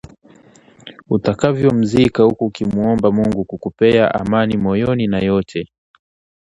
[1.09, 5.71] utakvyomzika, huku ukimuomba Mungu kukupea amani moyoni na yote